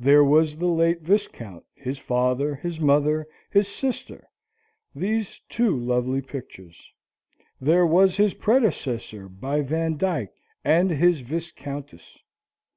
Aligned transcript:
There 0.00 0.24
was 0.24 0.56
the 0.56 0.66
late 0.66 1.02
Viscount, 1.02 1.64
his 1.72 2.00
father, 2.00 2.56
his 2.56 2.80
mother, 2.80 3.28
his 3.48 3.68
sister 3.68 4.28
these 4.92 5.40
two 5.48 5.70
lovely 5.78 6.20
pictures. 6.20 6.90
There 7.60 7.86
was 7.86 8.16
his 8.16 8.34
predecessor 8.34 9.28
by 9.28 9.60
Vandyck, 9.60 10.30
and 10.64 10.90
his 10.90 11.20
Viscountess. 11.20 12.18